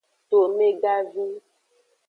[0.29, 1.25] Tomegavi.